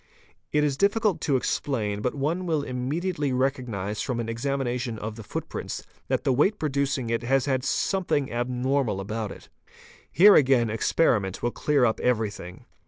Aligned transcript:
It 0.51 0.63
is 0.63 0.77
difficult 0.77 1.21
to 1.21 1.35
explain, 1.35 2.01
but 2.01 2.15
one 2.15 2.47
will 2.47 2.63
immediately 2.63 3.31
recognise 3.31 4.01
from 4.01 4.19
an 4.19 4.29
examination 4.29 4.97
of 4.97 5.13
the 5.15 5.21
footprint 5.21 5.81
that 6.07 6.23
the 6.23 6.33
weight 6.33 6.57
producing 6.57 7.11
it 7.11 7.21
has 7.21 7.45
had 7.45 7.63
something 7.63 8.31
abnormal 8.31 8.99
about 8.99 9.31
it. 9.31 9.47
Here 10.11 10.33
again 10.33 10.71
experiment 10.71 11.43
will 11.43 11.51
clear 11.51 11.85
up 11.85 11.99
everything. 11.99 12.65